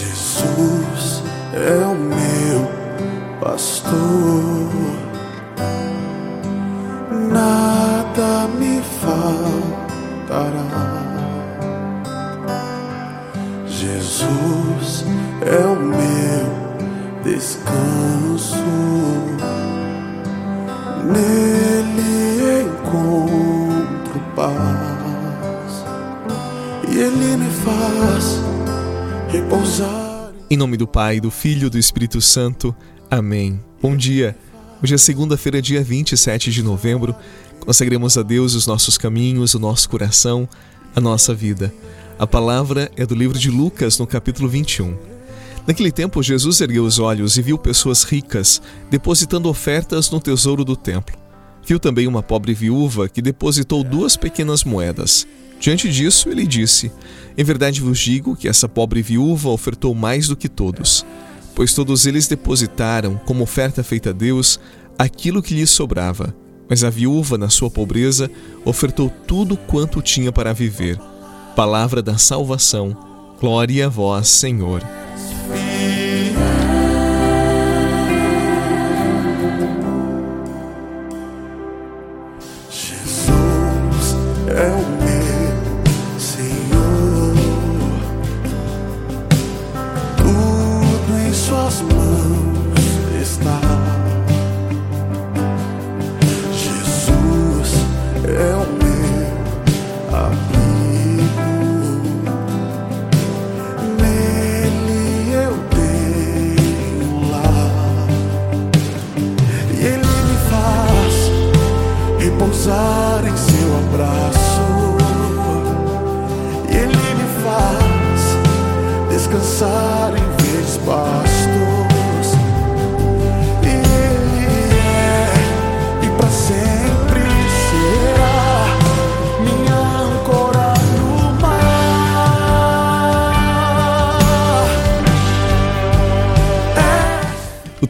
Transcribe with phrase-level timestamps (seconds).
[0.00, 1.22] Jesus
[1.52, 2.70] é o meu
[3.38, 4.70] pastor,
[7.30, 10.50] nada me faltará.
[13.66, 15.04] Jesus
[15.42, 16.46] é o meu
[17.22, 18.56] descanso,
[21.04, 25.84] nele encontro paz.
[26.88, 28.29] E ele me faz
[29.50, 30.32] repousar.
[30.48, 32.74] Em nome do Pai, do Filho e do Espírito Santo.
[33.10, 33.60] Amém.
[33.82, 34.36] Bom dia.
[34.80, 37.14] Hoje é segunda-feira, dia 27 de novembro.
[37.58, 40.48] Consagremos a Deus os nossos caminhos, o nosso coração,
[40.94, 41.74] a nossa vida.
[42.16, 44.96] A palavra é do livro de Lucas, no capítulo 21.
[45.66, 50.76] Naquele tempo, Jesus ergueu os olhos e viu pessoas ricas depositando ofertas no tesouro do
[50.76, 51.16] templo.
[51.66, 55.26] Viu também uma pobre viúva que depositou duas pequenas moedas.
[55.60, 56.90] Diante disso, ele disse:
[57.36, 61.04] Em verdade vos digo que essa pobre viúva ofertou mais do que todos,
[61.54, 64.58] pois todos eles depositaram, como oferta feita a Deus,
[64.98, 66.34] aquilo que lhes sobrava.
[66.68, 68.30] Mas a viúva, na sua pobreza,
[68.64, 70.98] ofertou tudo quanto tinha para viver.
[71.54, 72.96] Palavra da salvação.
[73.40, 74.80] Glória a vós, Senhor.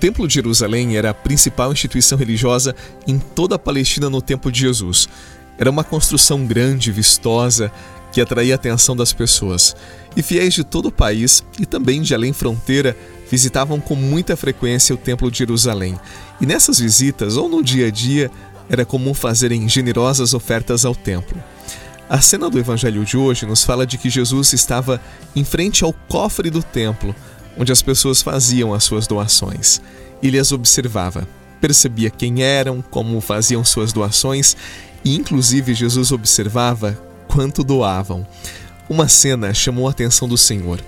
[0.01, 2.75] Templo de Jerusalém era a principal instituição religiosa
[3.07, 5.07] em toda a Palestina no tempo de Jesus.
[5.59, 7.71] Era uma construção grande, vistosa,
[8.11, 9.77] que atraía a atenção das pessoas.
[10.17, 12.97] E fiéis de todo o país e também de além fronteira
[13.31, 16.01] visitavam com muita frequência o Templo de Jerusalém.
[16.41, 18.31] E nessas visitas, ou no dia a dia,
[18.71, 21.41] era comum fazerem generosas ofertas ao templo.
[22.09, 24.99] A cena do evangelho de hoje nos fala de que Jesus estava
[25.37, 27.15] em frente ao cofre do templo,
[27.61, 29.83] onde as pessoas faziam as suas doações.
[30.23, 31.29] Ele as observava,
[31.61, 34.57] percebia quem eram, como faziam suas doações
[35.05, 38.27] e, inclusive, Jesus observava quanto doavam.
[38.89, 40.83] Uma cena chamou a atenção do Senhor.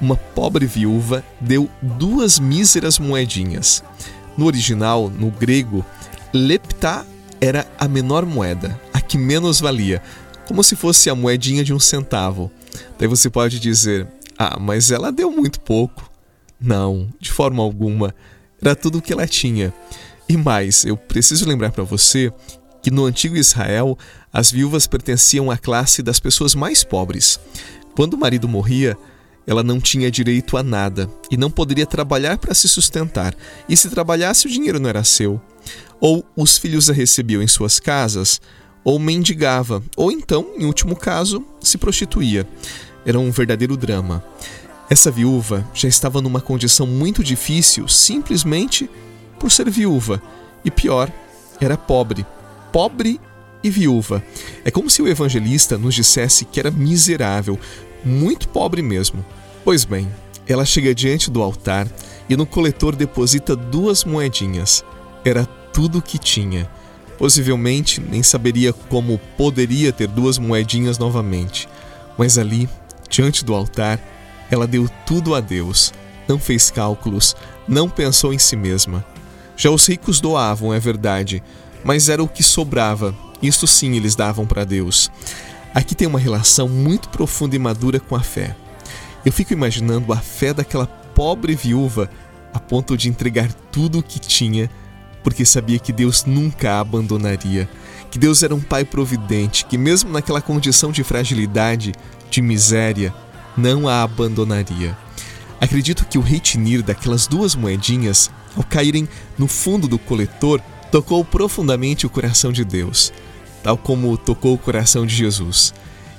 [0.00, 3.82] Uma pobre viúva deu duas míseras moedinhas.
[4.36, 5.84] No original, no grego,
[6.32, 7.04] lepta
[7.40, 10.00] era a menor moeda, a que menos valia,
[10.46, 12.50] como se fosse a moedinha de um centavo.
[12.98, 14.06] Daí você pode dizer:
[14.38, 16.10] Ah, mas ela deu muito pouco.
[16.60, 18.14] Não, de forma alguma.
[18.60, 19.72] Era tudo o que ela tinha.
[20.28, 22.32] E mais, eu preciso lembrar para você
[22.82, 23.98] que no antigo Israel
[24.32, 27.38] as viúvas pertenciam à classe das pessoas mais pobres.
[27.94, 28.96] Quando o marido morria,
[29.46, 33.34] ela não tinha direito a nada e não poderia trabalhar para se sustentar.
[33.68, 35.40] E se trabalhasse, o dinheiro não era seu.
[36.00, 38.40] Ou os filhos a recebiam em suas casas,
[38.82, 42.46] ou mendigava, ou então, em último caso, se prostituía.
[43.04, 44.24] Era um verdadeiro drama.
[44.88, 48.88] Essa viúva já estava numa condição muito difícil simplesmente
[49.38, 50.22] por ser viúva.
[50.64, 51.10] E pior,
[51.60, 52.24] era pobre.
[52.72, 53.20] Pobre
[53.62, 54.22] e viúva.
[54.64, 57.58] É como se o evangelista nos dissesse que era miserável,
[58.04, 59.24] muito pobre mesmo.
[59.64, 60.08] Pois bem,
[60.46, 61.88] ela chega diante do altar
[62.28, 64.84] e no coletor deposita duas moedinhas.
[65.24, 66.70] Era tudo o que tinha.
[67.18, 71.68] Possivelmente nem saberia como poderia ter duas moedinhas novamente.
[72.18, 72.68] Mas ali,
[73.14, 74.00] diante do altar,
[74.50, 75.94] ela deu tudo a Deus.
[76.26, 77.36] Não fez cálculos,
[77.68, 79.04] não pensou em si mesma.
[79.56, 81.42] Já os ricos doavam, é verdade,
[81.84, 83.14] mas era o que sobrava.
[83.40, 85.10] Isto sim eles davam para Deus.
[85.72, 88.56] Aqui tem uma relação muito profunda e madura com a fé.
[89.24, 92.10] Eu fico imaginando a fé daquela pobre viúva
[92.52, 94.68] a ponto de entregar tudo o que tinha,
[95.22, 97.68] porque sabia que Deus nunca a abandonaria,
[98.14, 101.92] que Deus era um pai providente, que mesmo naquela condição de fragilidade,
[102.30, 103.12] de miséria,
[103.56, 104.96] não a abandonaria.
[105.60, 110.60] Acredito que o retinir daquelas duas moedinhas, ao caírem no fundo do coletor,
[110.92, 113.12] tocou profundamente o coração de Deus,
[113.64, 115.74] tal como tocou o coração de Jesus.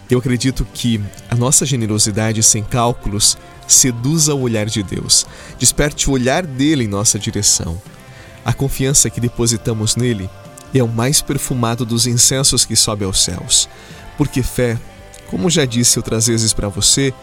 [0.09, 0.99] Eu acredito que
[1.29, 5.25] a nossa generosidade sem cálculos seduza o olhar de Deus,
[5.57, 7.81] desperte o olhar dele em nossa direção.
[8.43, 10.29] A confiança que depositamos nele
[10.79, 13.69] é o mais perfumado dos incensos que sobe aos céus.
[14.17, 14.79] Porque fé,
[15.27, 17.13] como já disse outras vezes para você,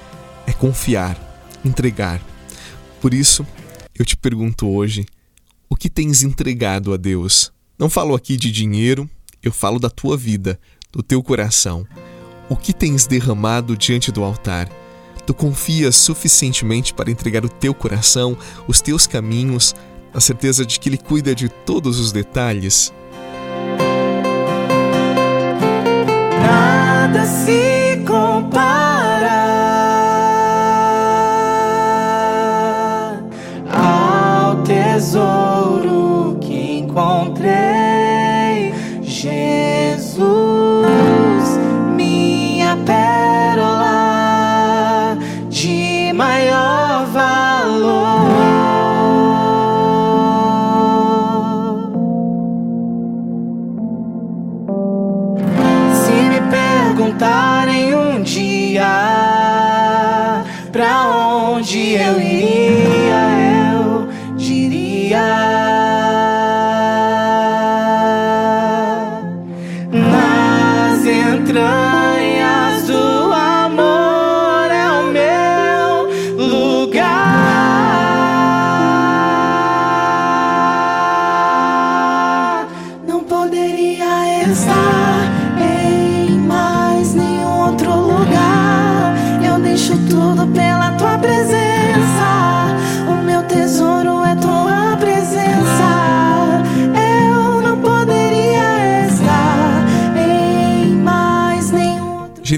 [0.46, 1.16] é confiar,
[1.64, 2.20] entregar.
[3.00, 3.46] Por isso,
[3.94, 5.04] eu te pergunto hoje:
[5.68, 7.52] o que tens entregado a Deus?
[7.78, 9.08] Não falo aqui de dinheiro,
[9.42, 10.58] eu falo da tua vida,
[10.92, 11.86] do teu coração.
[12.48, 14.68] O que tens derramado diante do altar?
[15.26, 19.74] Tu confias suficientemente para entregar o teu coração, os teus caminhos,
[20.12, 22.92] na certeza de que Ele cuida de todos os detalhes?
[27.12, 28.81] Nada se compara
[57.22, 58.82] perguntarem um dia.
[60.72, 62.81] Pra onde eu iria,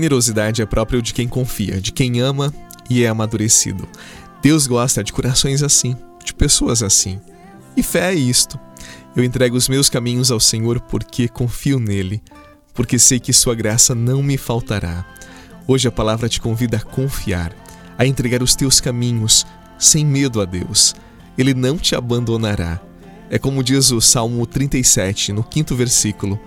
[0.05, 2.53] Generosidade é próprio de quem confia, de quem ama
[2.91, 3.89] e é amadurecido.
[4.43, 7.19] Deus gosta de corações assim, de pessoas assim.
[7.75, 8.61] E fé é isto.
[9.17, 12.23] Eu entrego os meus caminhos ao Senhor porque confio nele,
[12.75, 15.07] porque sei que Sua graça não me faltará.
[15.67, 17.57] Hoje a palavra te convida a confiar,
[17.97, 19.47] a entregar os teus caminhos
[19.79, 20.95] sem medo a Deus.
[21.39, 22.79] Ele não te abandonará.
[23.31, 26.39] É como diz o Salmo 37, no quinto versículo: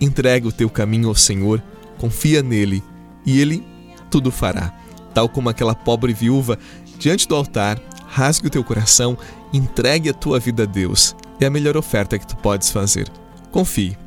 [0.00, 1.62] entrega o teu caminho ao Senhor,
[1.98, 2.82] confia nele,
[3.26, 3.66] e ele
[4.08, 4.72] tudo fará.
[5.12, 6.58] Tal como aquela pobre viúva,
[6.98, 9.18] diante do altar, rasgue o teu coração,
[9.52, 11.16] entregue a tua vida a Deus.
[11.40, 13.10] É a melhor oferta que tu podes fazer.
[13.50, 13.98] Confie.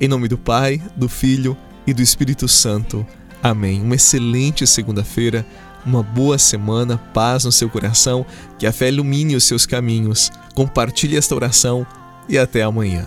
[0.00, 1.56] Em nome do Pai, do Filho
[1.86, 3.06] e do Espírito Santo.
[3.42, 3.82] Amém.
[3.82, 5.46] Uma excelente segunda-feira,
[5.84, 8.24] uma boa semana, paz no seu coração,
[8.58, 10.30] que a fé ilumine os seus caminhos.
[10.54, 11.86] Compartilhe esta oração
[12.28, 13.06] e até amanhã.